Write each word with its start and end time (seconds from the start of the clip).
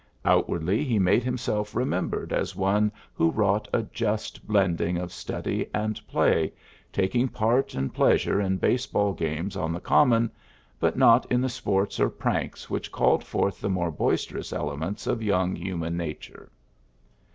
Out 0.25 0.49
wardly, 0.49 0.83
he 0.83 0.97
made 0.97 1.23
himself 1.23 1.75
remembered 1.75 2.33
as 2.33 2.55
one 2.55 2.91
who 3.13 3.29
wrought 3.29 3.67
a 3.71 3.83
just 3.83 4.47
blending 4.47 4.97
of 4.97 5.13
study 5.13 5.69
and 5.75 6.01
play, 6.07 6.53
taking 6.91 7.27
part 7.27 7.75
and 7.75 7.93
pleas 7.93 8.25
ure 8.25 8.41
in 8.41 8.57
baseball 8.57 9.13
games 9.13 9.55
on 9.55 9.71
the 9.71 9.79
Common, 9.79 10.31
but 10.79 10.97
not 10.97 11.31
in 11.31 11.39
the 11.39 11.49
sports 11.49 11.99
or 11.99 12.09
pranks 12.09 12.67
which 12.67 12.91
called 12.91 13.23
forth 13.23 13.61
the 13.61 13.69
more 13.69 13.91
boisterous 13.91 14.51
ele 14.51 14.75
ments 14.75 15.05
of 15.05 15.21
young 15.21 15.55
human 15.55 15.95
nature. 15.97 16.49